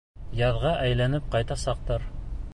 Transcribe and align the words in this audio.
Яҙға 0.39 0.71
әйләнеп 0.87 1.29
ҡайтасаҡтар. 1.37 2.11